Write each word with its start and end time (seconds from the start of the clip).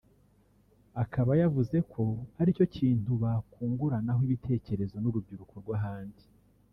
akaba 1.03 1.31
yavuze 1.41 1.77
ko 1.91 2.03
aricyo 2.41 2.65
kintu 2.75 3.11
bakunguranaho 3.23 4.21
ibitekerezo 4.27 4.95
n’urubyiruko 4.99 5.53
rw’ahandi 5.63 6.23